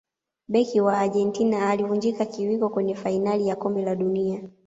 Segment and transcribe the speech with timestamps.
[0.47, 4.43] beki wa argentina alivunjika kiwiko kwenye fainali ya kombe la dunia